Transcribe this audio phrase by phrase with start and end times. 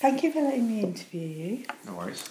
[0.00, 1.64] Thank you for letting me interview you.
[1.86, 2.24] No worries.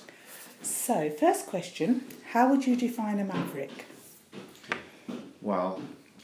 [0.63, 3.85] So, first question How would you define a maverick?
[5.39, 5.79] Well,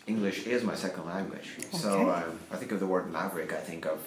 [0.07, 1.49] English is my second language.
[1.71, 2.09] So Okay.
[2.09, 3.99] um, I think of the word maverick, I think of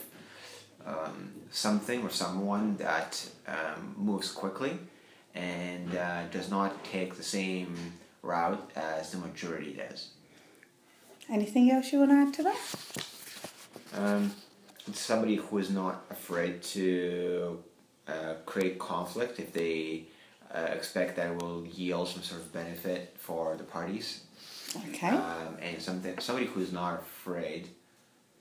[0.85, 4.79] um, something or someone that um, moves quickly
[5.35, 7.93] and uh, does not take the same
[8.23, 10.09] route as the majority does.
[11.31, 12.61] Anything else you want to add to that?
[13.95, 14.33] Um,
[14.95, 17.63] somebody who is not afraid to
[18.07, 20.05] uh, create conflict if they
[20.55, 24.23] uh, expect that it will yield some sort of benefit for the parties.
[24.91, 25.09] Okay.
[25.09, 27.69] um, and something somebody who's not afraid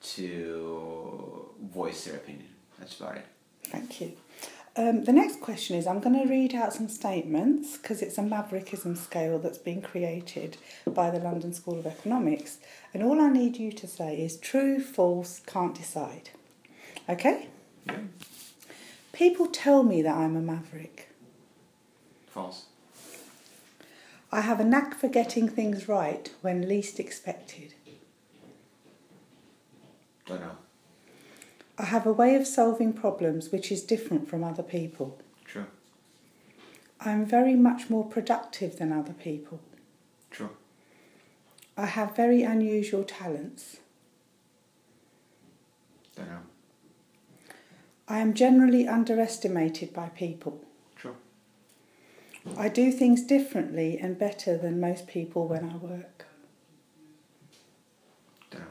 [0.02, 2.50] to voice their opinion.
[2.78, 3.26] That's about it.
[3.64, 4.14] Thank you.
[4.76, 8.22] Um, the next question is I'm going to read out some statements because it's a
[8.22, 12.59] maverickism scale that's been created by the London School of Economics.
[12.94, 16.30] And all I need you to say is true, false, can't decide.
[17.10, 17.48] Okay?
[17.86, 17.96] Yeah.
[19.14, 21.09] People tell me that I'm a maverick.
[22.28, 22.66] False.
[24.31, 27.73] I have a knack for getting things right when least expected.
[30.26, 30.58] Don't know.
[31.78, 35.18] I have a way of solving problems which is different from other people.
[35.46, 35.68] True.
[37.00, 39.62] I'm very much more productive than other people.
[40.31, 40.50] True.
[41.78, 43.78] I have very unusual talents.
[46.16, 46.40] Don't know.
[48.08, 50.63] I am generally underestimated by people.
[50.95, 51.16] True.
[52.58, 56.25] I do things differently and better than most people when I work.
[58.50, 58.63] Don't.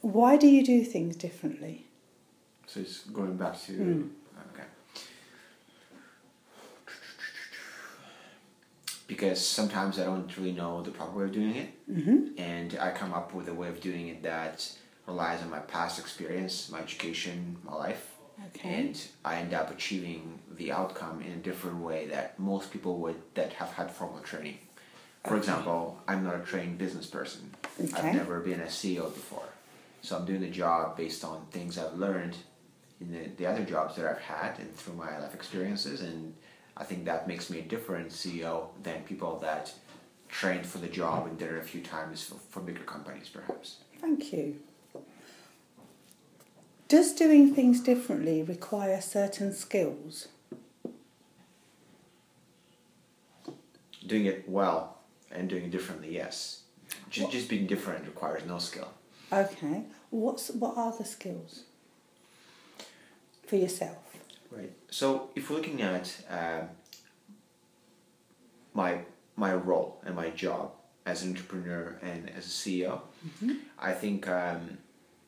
[0.00, 1.86] Why do you do things differently?
[2.66, 4.02] So it's going back to Hmm.
[4.52, 4.66] okay.
[9.06, 12.38] Because sometimes I don't really know the proper way of doing it, Mm-hmm.
[12.38, 14.72] and I come up with a way of doing it that
[15.06, 18.08] relies on my past experience, my education, my life,
[18.56, 18.74] Okay.
[18.74, 23.16] and I end up achieving the outcome in a different way that most people would
[23.34, 24.58] that have had formal training.
[25.24, 25.38] For Okay.
[25.38, 27.54] example, I'm not a trained business person.
[27.80, 27.92] Okay.
[27.94, 29.48] I've never been a CEO before.
[30.02, 32.36] So I'm doing the job based on things I've learned
[33.00, 36.34] in the, the other jobs that I've had and through my life experiences and
[36.76, 39.72] I think that makes me a different CEO than people that
[40.28, 43.76] trained for the job and did it a few times for, for bigger companies perhaps.
[44.00, 44.56] Thank you.
[46.92, 50.28] Does doing things differently require certain skills?
[54.06, 54.98] Doing it well
[55.30, 56.64] and doing it differently, yes.
[57.08, 58.92] Just, just being different requires no skill.
[59.32, 59.84] Okay.
[60.10, 61.62] What's what are the skills
[63.46, 63.96] for yourself?
[64.50, 64.74] Right.
[64.90, 66.68] So if we're looking at um
[68.74, 68.98] my
[69.34, 70.72] my role and my job
[71.06, 73.00] as an entrepreneur and as a CEO,
[73.78, 74.76] I think um,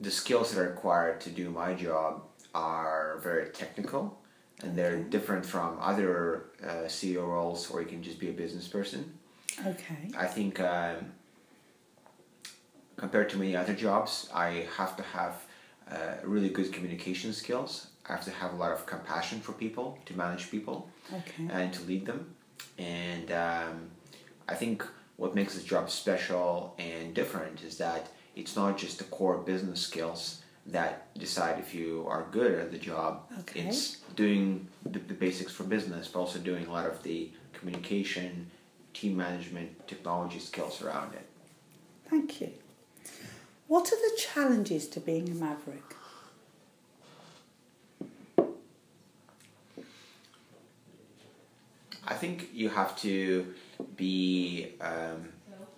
[0.00, 2.22] the skills that are required to do my job
[2.54, 4.18] are very technical,
[4.62, 8.68] and they're different from other uh, CEO roles, or you can just be a business
[8.68, 9.12] person.
[9.66, 10.10] Okay.
[10.16, 11.12] I think um,
[12.96, 15.42] compared to many other jobs, I have to have
[15.90, 17.88] uh, really good communication skills.
[18.08, 21.48] I have to have a lot of compassion for people, to manage people, Okay.
[21.50, 22.34] and to lead them.
[22.78, 23.90] And um,
[24.48, 24.84] I think
[25.16, 29.80] what makes this job special and different is that it's not just the core business
[29.80, 33.30] skills that decide if you are good at the job.
[33.40, 33.60] Okay.
[33.60, 38.50] It's doing the, the basics for business, but also doing a lot of the communication,
[38.94, 41.26] team management, technology skills around it.
[42.08, 42.50] Thank you.
[43.66, 45.96] What are the challenges to being a maverick?
[52.06, 53.54] I think you have to
[53.96, 55.30] be um,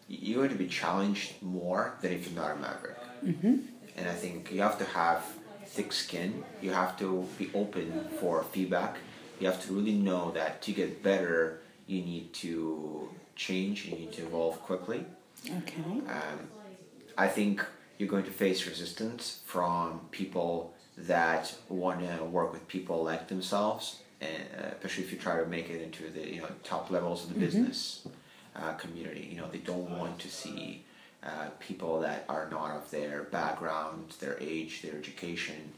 [0.08, 2.98] you're going to be challenged more than if you're not a maverick.
[3.24, 3.56] Mm-hmm.
[3.96, 5.24] And I think you have to have
[5.64, 6.44] thick skin.
[6.62, 8.98] You have to be open for feedback.
[9.40, 13.86] You have to really know that to get better, you need to change.
[13.86, 15.04] You need to evolve quickly.
[15.44, 15.82] Okay.
[16.08, 16.48] Um,
[17.18, 17.64] I think
[17.98, 24.00] you're going to face resistance from people that want to work with people like themselves,
[24.20, 27.24] and uh, especially if you try to make it into the you know top levels
[27.24, 28.06] of the business
[28.58, 29.28] uh, community.
[29.30, 30.84] You know they don't want to see
[31.22, 35.72] uh, people that are not of their background, their age, their education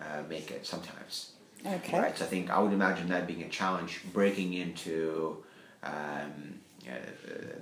[0.00, 1.32] uh, make it sometimes.
[1.64, 1.98] Okay.
[1.98, 2.16] Right.
[2.16, 5.44] So I think I would imagine that being a challenge, breaking into
[5.82, 6.94] um, uh,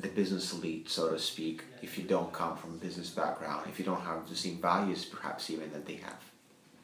[0.00, 3.78] the business elite, so to speak, if you don't come from a business background, if
[3.78, 6.22] you don't have the same values, perhaps even that they have.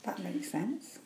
[0.03, 0.99] That makes sense.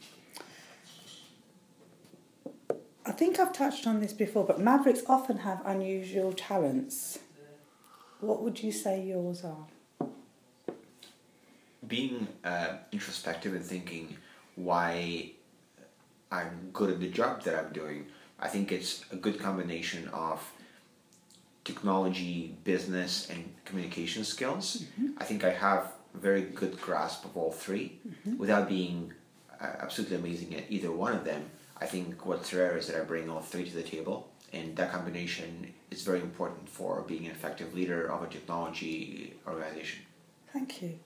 [3.07, 7.19] I think I've touched on this before, but mavericks often have unusual talents.
[8.21, 9.67] What would you say yours are?
[11.91, 14.17] being uh, introspective and thinking
[14.55, 15.33] why
[16.31, 18.07] I'm good at the job that I'm doing,
[18.39, 20.39] I think it's a good combination of
[21.65, 24.85] technology, business, and communication skills.
[25.19, 27.99] I think I have a very good grasp of all 3
[28.39, 29.13] without being
[29.61, 31.43] uh, absolutely amazing at either one of them.
[31.81, 34.93] I think what's rare is that I bring all three to the table, and that
[34.93, 40.03] combination is very important for being an effective leader of a technology organization.
[40.53, 40.99] Thank you.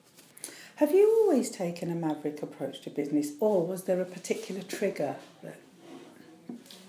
[0.77, 5.17] Have you always taken a maverick approach to business, or was there a particular trigger
[5.43, 5.59] that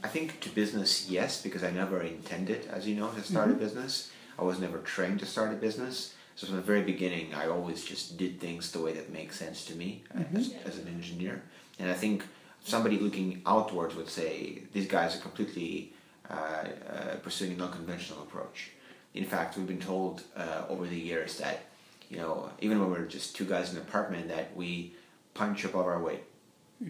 [0.04, 3.54] I think to business, yes, because I never intended, as you know, to start a
[3.54, 4.12] business.
[4.38, 6.14] I was never trained to start a business.
[6.36, 9.66] So from the very beginning, I always just did things the way that makes sense
[9.66, 11.42] to me uh, as, as an engineer.
[11.80, 12.24] And I think
[12.66, 15.94] somebody looking outwards would say these guys are completely
[16.30, 18.72] uh, uh, pursuing a non-conventional approach.
[19.14, 21.66] In fact, we've been told uh, over the years that
[22.10, 24.94] you know even when we we're just two guys in an apartment that we
[25.34, 26.24] punch above our weight.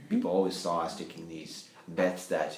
[0.10, 2.58] People always saw us taking these bets that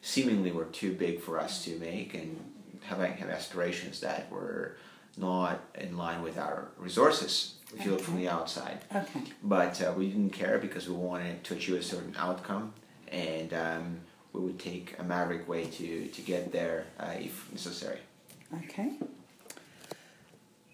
[0.00, 2.38] seemingly were too big for us to make and
[2.82, 4.76] having have aspirations that were
[5.16, 8.78] not in line with our resources if you look from the outside.
[8.94, 9.22] Okay.
[9.42, 12.72] But uh, we didn't care because we wanted to achieve a certain outcome
[13.10, 14.00] and um,
[14.32, 18.00] we would take a maverick way to, to get there uh, if necessary.
[18.64, 18.92] Okay.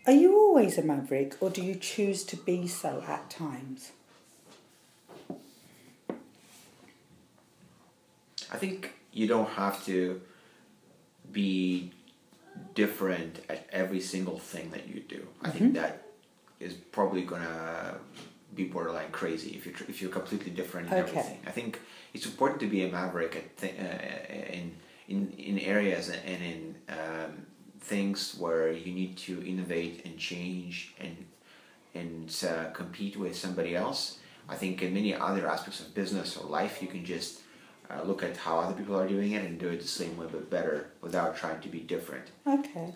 [0.07, 3.93] Are you always a maverick, or do you choose to be so at times?
[8.53, 10.21] I think you don't have to
[11.33, 11.91] be
[12.75, 15.27] different at every single thing that you do.
[15.43, 16.03] I think that
[16.61, 17.95] is probably gonna
[18.55, 21.03] be borderline crazy if you're if you're completely different in Okay.
[21.11, 21.39] everything.
[21.47, 21.81] I think
[22.15, 24.77] it's important to be a maverick at th- uh, in
[25.09, 27.47] in in areas and in um,
[27.81, 31.17] things where you need to innovate and change and
[31.95, 34.19] and uh, compete with somebody else.
[34.49, 37.41] I think in many other aspects of business or life, you can just
[37.91, 40.27] uh, look at how other people are doing it and do it the same way
[40.31, 42.27] but better without trying to be different.
[42.47, 42.95] Okay.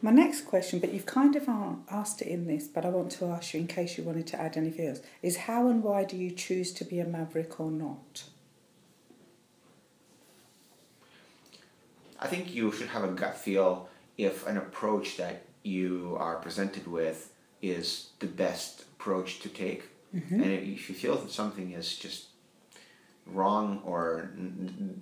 [0.00, 1.48] My next question, but you've kind of
[1.90, 4.40] asked it in this, but I want to ask you in case you wanted to
[4.40, 7.70] add anything else, is how and why do you choose to be a maverick or
[7.70, 8.24] not?
[12.20, 16.86] I think you should have a gut feel if an approach that you are presented
[16.86, 19.84] with is the best approach to take.
[20.14, 20.42] Mm-hmm.
[20.42, 22.28] And if you feel that something is just
[23.26, 24.30] wrong or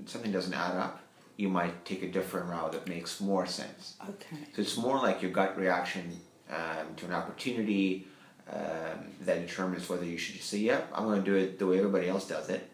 [0.06, 1.02] something doesn't add up,
[1.36, 3.94] you might take a different route that makes more sense.
[4.08, 4.36] Okay.
[4.54, 6.18] So it's more like your gut reaction
[6.50, 8.06] um, to an opportunity
[8.50, 11.66] um, that determines whether you should just say, "Yep, I'm going to do it the
[11.66, 12.70] way everybody else does it,"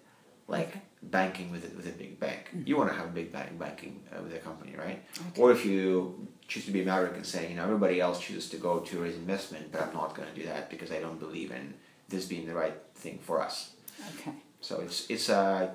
[0.49, 0.81] like Okay.
[1.03, 2.51] banking with a, with a big bank.
[2.65, 5.03] You want to have a big bank banking uh, with a company, right?
[5.31, 5.41] Okay.
[5.41, 8.51] Or if you choose to be a maverick and say, you know, everybody else chooses
[8.51, 11.19] to go to raise investment, but I'm not going to do that because I don't
[11.19, 11.75] believe in
[12.09, 13.73] this being the right thing for us.
[14.19, 14.33] Okay.
[14.61, 15.75] So it's it's a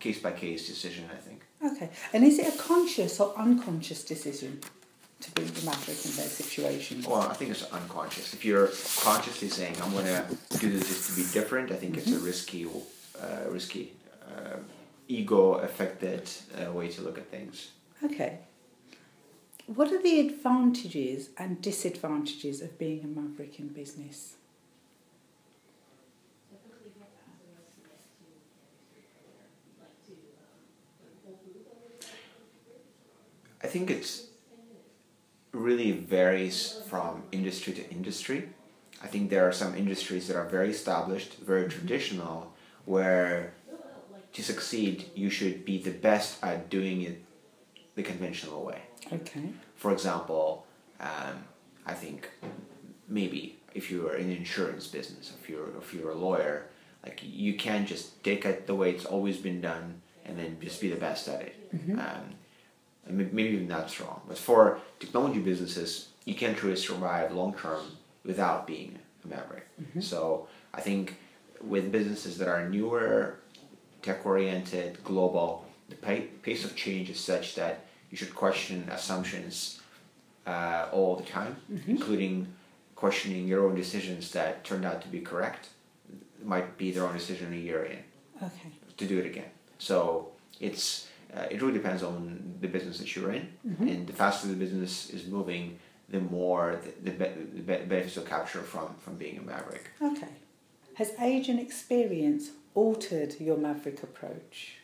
[0.00, 1.40] case by case decision, I think.
[1.62, 1.90] Okay.
[2.12, 4.60] And is it a conscious or unconscious decision
[5.20, 7.06] to be the maverick in those situations?
[7.06, 8.32] Well, I think it's unconscious.
[8.32, 8.70] If you're
[9.08, 10.24] consciously saying, "I'm going to
[10.58, 13.92] do this just to be different," I think it's a risky, uh, risky,
[14.26, 14.56] uh,
[15.08, 17.70] ego-affected uh, way to look at things.
[18.02, 18.38] Okay.
[19.66, 24.36] What are the advantages and disadvantages of being a maverick in business?
[33.62, 34.26] I think it's
[35.52, 38.48] really varies from industry to industry.
[39.02, 42.52] I think there are some industries that are very established, very traditional,
[42.84, 43.54] where
[44.32, 47.22] to succeed you should be the best at doing it
[47.94, 48.82] the conventional way.
[49.12, 49.50] Okay.
[49.76, 50.66] For example,
[51.00, 51.44] um,
[51.86, 52.28] I think
[53.08, 56.66] maybe if you're in the insurance business, if you're if you're a lawyer,
[57.04, 60.80] like you can't just take it the way it's always been done and then just
[60.80, 61.56] be the best at it.
[61.98, 62.34] Um,
[63.10, 64.20] and maybe even that's wrong.
[64.28, 67.82] But for technology businesses, you can't really survive long term
[68.24, 69.66] without being a maverick.
[70.00, 71.16] So I think
[71.60, 73.36] with businesses that are newer,
[74.02, 79.80] tech oriented, global, the pace of change is such that you should question assumptions
[80.46, 82.46] uh, all the time, including
[82.94, 85.68] questioning your own decisions that turned out to be correct.
[86.40, 87.98] It might be their own decision a year in
[88.42, 88.70] Okay.
[88.96, 89.50] to do it again.
[89.78, 90.28] So
[90.60, 93.48] it's uh, it really depends on the business that you're in,
[93.80, 98.24] and the faster the business is moving, the more the, the, be- the benefits you'll
[98.24, 99.90] capture from from being a maverick.
[100.02, 100.28] Okay.
[100.94, 104.76] Has age and experience altered your maverick approach?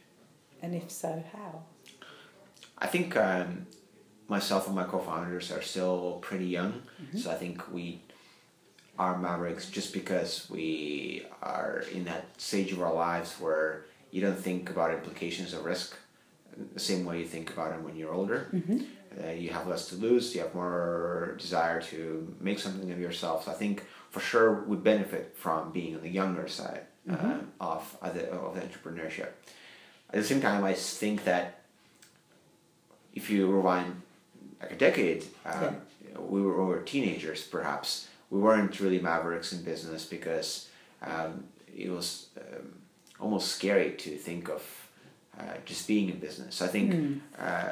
[0.62, 1.62] And if so, how?
[2.78, 3.66] I think um,
[4.28, 6.82] myself and my co-founders are still pretty young,
[7.16, 8.00] so I think we
[8.98, 14.38] are mavericks just because we are in that stage of our lives where you don't
[14.38, 15.96] think about implications of risk
[16.74, 18.48] the same way you think about them when you're older.
[18.52, 18.78] Mm-hmm.
[19.22, 20.34] Uh, you have less to lose.
[20.34, 23.44] You have more desire to make something of yourself.
[23.44, 27.96] So I think for sure we benefit from being on the younger side uh, of
[28.02, 29.28] of the, of the entrepreneurship.
[30.10, 31.62] At the same time, I think that
[33.14, 34.02] if you rewind
[34.60, 35.76] like a decade, um,
[36.18, 38.08] we were, we were teenagers perhaps.
[38.30, 40.68] We weren't really mavericks in business because
[41.02, 41.44] um,
[41.74, 42.74] it was um,
[43.20, 44.85] almost scary to think of
[45.38, 46.62] uh, just being in business.
[46.62, 47.70] I think uh,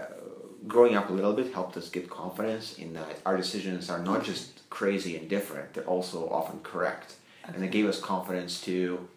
[0.67, 4.25] growing up a little bit helped us get confidence in that our decisions are not
[4.25, 9.09] just crazy and different; they're also often correct, and it gave us confidence to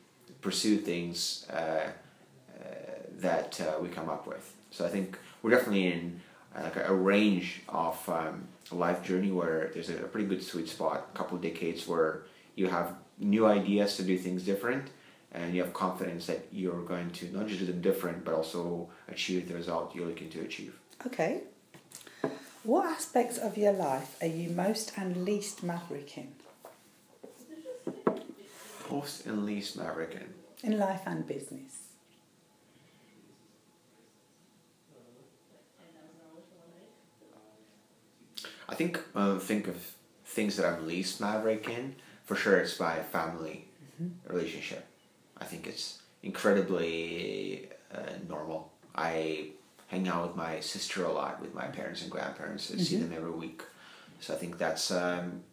[0.42, 1.89] pursue things uh, uh,
[3.20, 4.54] that uh, we come up with.
[4.72, 6.22] So I think we're definitely in
[6.56, 10.44] uh, like a, range of um, a life journey where there's a, a pretty good
[10.44, 12.24] sweet spot, a couple of decades where
[12.56, 14.89] you have new ideas to do things different
[15.31, 18.89] and you have confidence that you're going to not just do them different but also
[19.07, 20.77] achieve the result you're looking to achieve.
[21.05, 21.41] Okay.
[22.63, 26.34] What aspects of your life are you most and least maverick in?
[28.91, 30.69] Most and least maverick in.
[30.72, 31.88] In life and business.
[38.69, 41.96] I think uh, think of things that I'm least maverick in.
[42.25, 43.69] For sure, it's my family
[44.27, 44.86] relationship.
[45.39, 48.72] I think it's incredibly uh, normal.
[48.96, 49.50] I
[49.88, 52.72] hang out with my sister a lot, with my parents and grandparents.
[52.74, 53.62] I see them every week.
[54.20, 55.44] So I think that's um,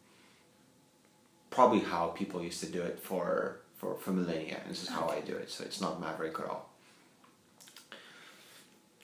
[1.51, 4.61] probably how people used to do it for, for, for millennia.
[4.63, 5.51] And this is how I do it.
[5.51, 6.71] So it's not maverick at all.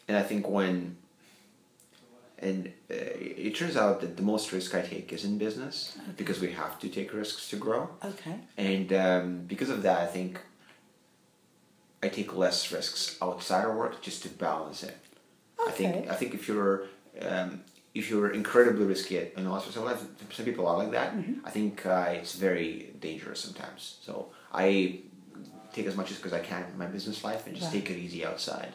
[0.08, 0.96] And I think when
[2.42, 6.40] and uh, it turns out that the most risk I take is in business because
[6.40, 7.90] we have to take risks to grow.
[8.02, 8.36] Okay.
[8.56, 10.40] And um, because of that, I think
[12.02, 14.96] I take less risks outside of work just to balance it.
[15.66, 16.84] I think I think if you're
[17.20, 17.62] um,
[17.94, 21.12] if you're incredibly risky, at- and also some life- some people are like that.
[21.44, 23.98] I think uh, it's very dangerous sometimes.
[24.02, 25.00] So I
[25.72, 27.84] take as much as because I can in my business life and just Right.
[27.84, 28.72] take it easy outside.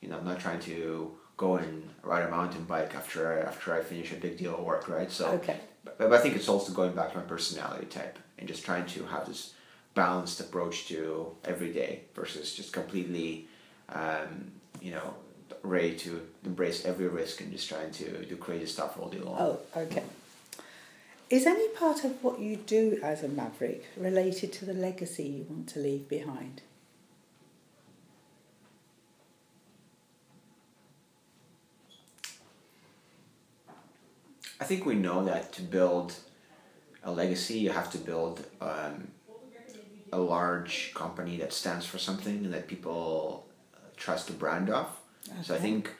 [0.00, 3.74] You know, I'm not trying to go and ride a mountain bike after I, after
[3.74, 5.10] I finish a big deal of work, right?
[5.10, 5.58] So Okay.
[5.84, 8.86] but, but I think it's also going back to my personality type and just trying
[8.86, 9.54] to have this
[9.96, 13.48] balanced approach to every day versus just completely,
[13.88, 15.14] um, you know,
[15.62, 19.36] ready to embrace every risk and just trying to do crazy stuff all day long.
[19.40, 20.04] Oh, okay.
[21.30, 25.46] Is any part of what you do as a maverick related to the legacy you
[25.48, 26.62] want to leave behind?
[34.60, 36.14] I think we know that to build
[37.02, 39.08] a legacy, you have to build um,
[40.12, 44.88] a large company that stands for something and that people uh, trust the brand of.
[45.42, 45.90] So I think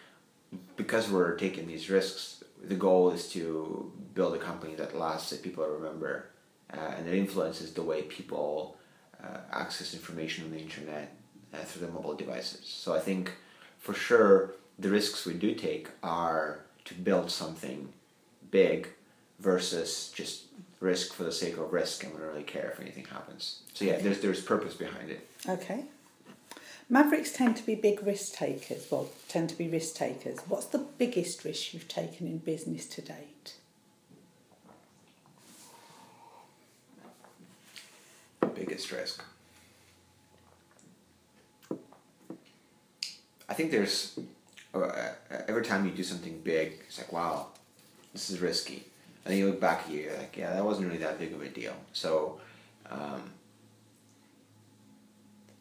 [0.76, 5.42] because we're taking these risks, the goal is to build a company that lasts, that
[5.42, 6.30] people remember,
[6.72, 8.76] uh, and that influences the way people
[9.22, 11.14] uh, access information on the internet
[11.52, 12.66] uh, through their mobile devices.
[12.66, 13.32] So I think
[13.78, 17.92] for sure the risks we do take are to build something
[18.50, 18.88] big
[19.40, 20.44] versus just
[20.86, 23.60] risk for the sake of risk and we don't really care if anything happens.
[23.74, 25.28] So yeah, there's there's purpose behind it.
[25.48, 25.84] Okay.
[26.88, 28.86] Mavericks tend to be big risk takers.
[28.90, 30.38] Well, tend to be risk takers.
[30.46, 33.54] What's the biggest risk you've taken in business to date?
[38.56, 39.22] biggest risk.
[43.48, 44.18] I think there's
[44.74, 45.10] uh,
[45.46, 47.48] every time you do something big, it's like wow,
[48.12, 48.84] this is risky,
[49.26, 51.32] and then you look back a year, you're like yeah, that wasn't really that big
[51.32, 51.74] of a deal.
[51.92, 52.40] So
[52.88, 53.32] um,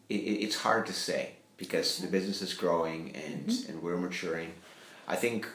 [0.08, 4.54] it, it, it's hard to say because the business is growing and and we're maturing.
[5.08, 5.48] I think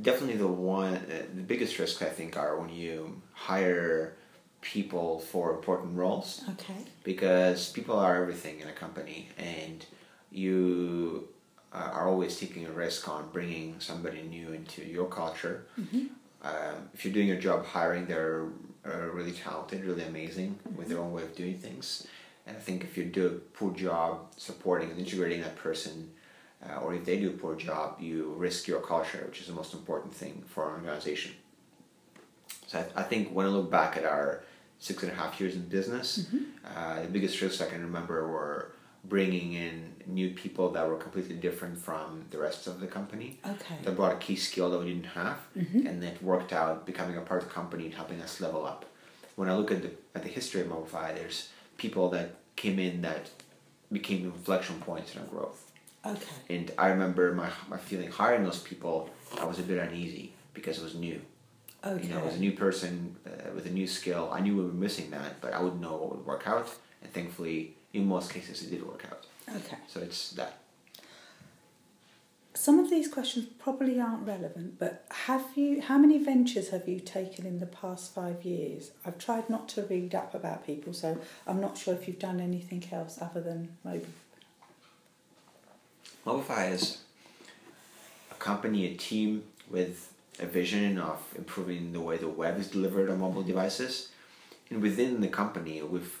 [0.00, 4.14] definitely the one uh, the biggest risk I think are when you hire
[4.60, 6.74] people for important roles Okay.
[7.04, 9.86] because people are everything in a company and
[10.32, 11.28] you
[11.72, 15.66] are always taking a risk on bringing somebody new into your culture.
[16.42, 18.46] Um, if you're doing your job hiring they're
[18.86, 22.06] uh, really talented really amazing with their own way of doing things.
[22.46, 26.10] And i think if you do a poor job supporting and integrating that person
[26.64, 29.52] uh, or if they do a poor job you risk your culture which is the
[29.52, 31.32] most important thing for an organization.
[32.66, 34.44] So I, I think when I look back at our
[34.78, 36.26] six and a half years in business,
[36.64, 38.72] uh, the biggest risks I can remember were
[39.04, 43.38] bringing in new people that were completely different from the rest of the company.
[43.46, 43.76] Okay.
[43.82, 47.20] That brought a key skill that we didn't have, and that worked out becoming a
[47.20, 48.84] part of the company and helping us level up.
[49.36, 53.02] When I look at the at the history of Mobilify, there's people that came in
[53.02, 53.30] that
[53.90, 55.70] became inflection points in our growth.
[56.04, 56.24] Okay.
[56.50, 60.78] And I remember my, my feeling hiring those people, I was a bit uneasy because
[60.78, 61.20] it was new.
[61.84, 62.06] Okay.
[62.06, 64.72] You know, as a new person uh, with a new skill, I knew we were
[64.72, 66.68] missing that, but I wouldn't know what would work out.
[67.02, 69.26] And thankfully, in most cases, it did work out.
[69.56, 69.76] Okay.
[69.86, 70.58] So it's that.
[72.54, 75.80] Some of these questions probably aren't relevant, but have you?
[75.80, 78.90] How many ventures have you taken in the past five years?
[79.06, 82.40] I've tried not to read up about people, so I'm not sure if you've done
[82.40, 84.06] anything else other than mobile.
[86.26, 86.98] Mobilify is
[88.32, 93.08] a company, a team with a vision of improving the way the web is delivered
[93.08, 94.08] on mobile devices.
[94.68, 96.20] And within the company, we've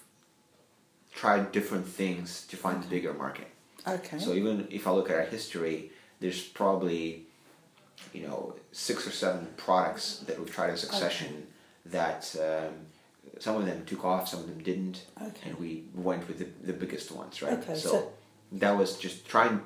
[1.18, 3.48] tried different things to find the bigger market.
[3.86, 4.18] Okay.
[4.20, 7.24] So even if I look at our history, there's probably,
[8.12, 11.48] you know, six or seven products that we've tried in succession
[11.86, 12.72] that um,
[13.40, 15.50] some of them took off, some of them didn't, Okay.
[15.50, 17.54] and we went with the, the biggest ones, right?
[17.54, 18.12] Okay, so, so-
[18.52, 19.60] that was just trying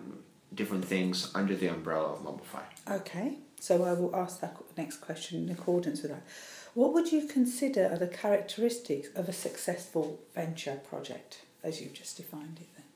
[0.54, 2.64] different things under the umbrella of Mobilify.
[3.00, 6.23] Okay, so I will ask that next question in accordance with that.
[6.75, 12.17] What would you consider are the characteristics of a successful venture project, as you've just
[12.17, 12.87] defined it then?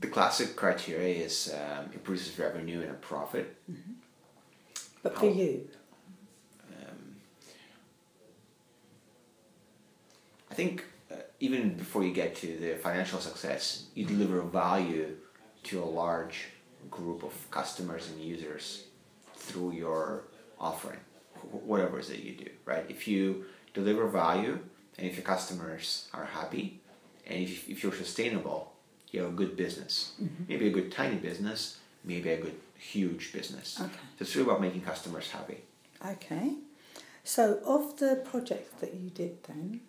[0.00, 3.56] The classic criteria is um, it produces revenue and a profit.
[5.02, 5.68] But for you,
[6.68, 7.16] Um,
[10.50, 15.16] I think uh, even before you get to the financial success, you deliver value
[15.64, 16.48] to a large
[16.90, 18.84] group of customers and users
[19.36, 20.24] through your
[20.60, 21.00] offering,
[21.42, 22.84] whatever it is that you do, right?
[22.88, 24.58] If you deliver value
[24.98, 26.80] and if your customers are happy
[27.26, 28.72] and if, if you're sustainable,
[29.10, 30.12] you have a good business.
[30.22, 30.44] Mm-hmm.
[30.48, 33.80] Maybe a good tiny business, maybe a good huge business.
[33.80, 33.90] Okay.
[33.90, 35.58] So it's really about making customers happy.
[36.04, 36.54] okay.
[37.24, 39.80] So of the projects that you did then,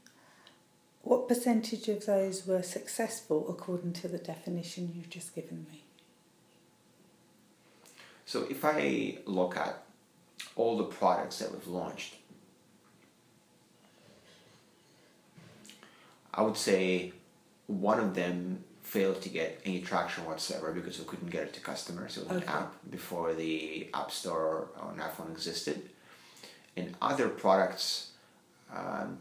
[1.04, 5.84] what percentage of those were successful according to the definition you've just given me?
[8.26, 9.84] So if I look at
[10.56, 12.16] all the products that we've launched,
[16.34, 17.14] I would say
[17.68, 21.60] one of them failed to get any traction whatsoever because we couldn't get it to
[21.60, 22.16] customers.
[22.18, 25.90] It was an app before the App Store on iPhone existed.
[26.78, 28.12] And other products,
[28.74, 29.18] um,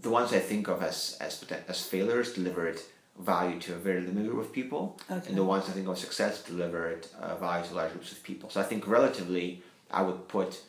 [0.00, 2.80] the ones I think of as, as, as failures delivered
[3.18, 4.98] value to a very limited group of people.
[5.10, 5.28] Okay.
[5.28, 8.22] And the ones I think of as success delivered uh, value to large groups of
[8.22, 8.50] people.
[8.50, 10.60] So I think relatively, I would put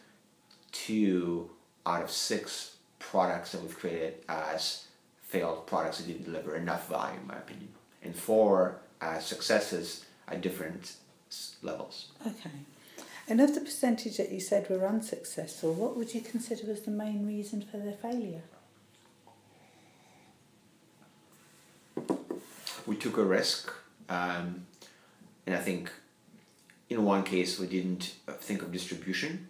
[0.71, 1.49] two
[1.85, 4.87] out of six products that we've created as
[5.21, 7.69] failed products that didn't deliver enough value, in my opinion.
[8.01, 10.93] And four as successes at different
[11.61, 12.11] levels.
[12.25, 12.51] Okay.
[13.27, 16.91] And of the percentage that you said were unsuccessful, what would you consider as the
[16.91, 18.41] main reason for their failure?
[22.85, 23.71] we took a risk,
[24.09, 24.65] um,
[25.45, 25.91] and I think
[26.93, 28.13] in one case we didn't
[28.47, 29.49] think of distribution,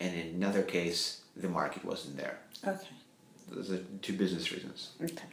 [0.00, 2.38] and in another case the market wasn't there.
[2.66, 2.88] Okay.
[3.50, 4.90] Those are two business reasons.
[5.02, 5.26] Okay.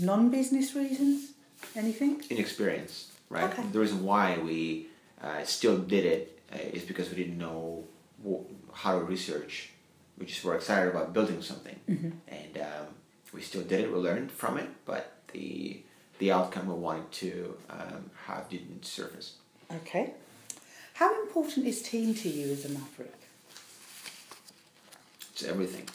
[0.00, 1.32] Non business reasons?
[1.74, 2.22] Anything?
[2.30, 3.44] Inexperience, right?
[3.50, 3.62] Okay.
[3.72, 4.86] The reason why we
[5.22, 7.84] uh, still did it uh, is because we didn't know
[8.24, 9.70] wh- how to research.
[10.18, 11.78] We just were excited about building something,
[12.28, 12.86] and um,
[13.32, 13.92] we still did it.
[13.92, 15.82] We learned from it, but the
[16.18, 19.34] the outcome we wanted to um, have didn't surface.
[19.74, 20.12] Okay.
[20.94, 23.14] How important is team to you as a maverick?
[25.32, 25.86] It's everything.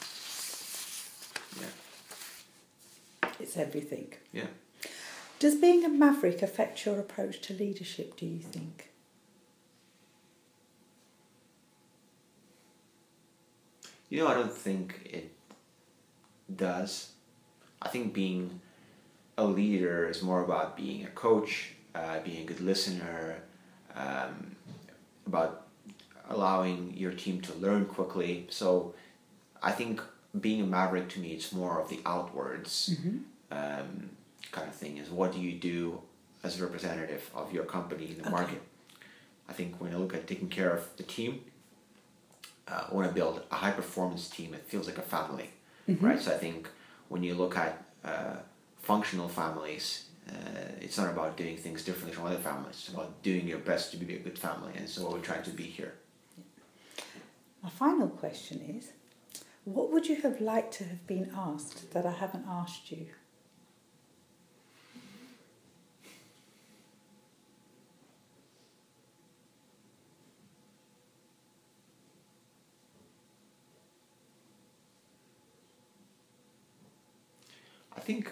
[1.60, 4.12] Yeah, It's everything.
[4.32, 4.46] yeah.
[5.38, 8.90] Does being a maverick affect your approach to leadership, do you think?
[14.08, 15.32] You know, I don't think it
[16.56, 17.10] does.
[17.82, 18.60] I think being
[19.36, 23.42] a leader is more about being a coach, uh, being a good listener,
[23.96, 24.56] um,
[25.26, 25.66] about
[26.28, 28.46] allowing your team to learn quickly.
[28.50, 28.94] So
[29.62, 30.00] I think
[30.40, 32.96] being a maverick to me, it's more of the outwards
[33.50, 34.10] um,
[34.52, 34.98] kind of thing.
[34.98, 36.00] Is what do you do
[36.42, 38.30] as a representative of your company in the Okay.
[38.30, 38.62] market?
[39.48, 41.40] I think when I look at taking care of the team,
[42.66, 44.54] uh, I want to build a high performance team.
[44.54, 45.50] It feels like a family,
[46.00, 46.20] right?
[46.20, 46.68] So I think
[47.08, 48.36] when you look at uh,
[48.82, 50.32] functional families, uh,
[50.80, 52.76] it's not about doing things differently from other families.
[52.76, 55.50] It's about doing your best to be a good family, and so we're trying to
[55.50, 55.94] be here.
[57.62, 58.92] My final question is
[59.64, 63.06] what would you have liked to have been asked that I haven't asked you?
[77.96, 78.30] I think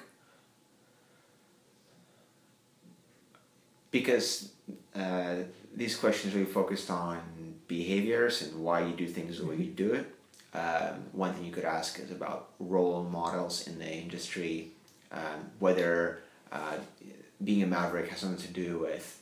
[3.92, 4.50] because
[4.96, 5.37] uh,
[5.76, 7.20] these questions really focused on
[7.68, 10.12] behaviors and why you do things the way you do it.
[10.55, 14.72] Um, one thing you could ask is about role models in the industry,
[15.12, 16.76] um, whether uh,
[17.42, 19.20] being a maverick has something to do with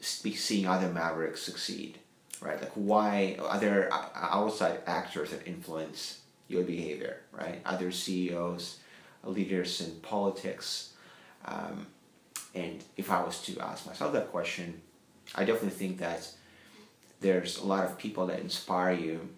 [0.00, 1.98] seeing other mavericks succeed,
[2.40, 2.60] right?
[2.60, 7.60] Like why other outside actors that influence your behavior, right?
[7.64, 8.78] Other CEOs,
[9.24, 10.92] leaders in politics.
[11.44, 11.86] Um,
[12.54, 14.82] and if I was to ask myself that question,
[15.34, 16.28] I definitely think that
[17.20, 19.28] there's a lot of people that inspire you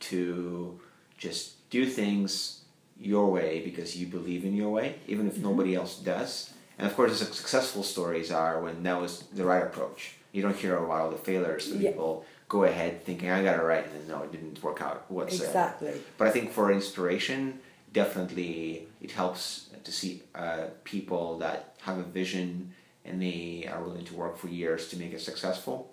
[0.00, 0.80] to
[1.18, 2.62] just do things
[2.98, 5.44] your way because you believe in your way, even if mm-hmm.
[5.44, 6.52] nobody else does.
[6.78, 10.14] And of course, the successful stories are when that was the right approach.
[10.32, 11.70] You don't hear about all the failures.
[11.70, 11.90] The yeah.
[11.90, 15.10] people go ahead thinking I got it right, and then no, it didn't work out
[15.10, 15.44] whatsoever.
[15.44, 16.00] Exactly.
[16.18, 17.60] But I think for inspiration,
[17.92, 22.72] definitely it helps to see uh, people that have a vision
[23.04, 25.90] and they are willing to work for years to make it successful.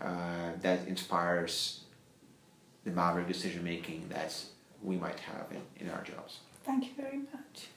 [0.00, 1.80] Uh, that inspires
[2.84, 4.34] the maverick decision making that
[4.82, 6.38] we might have in, in our jobs.
[6.64, 7.68] Thank you very much.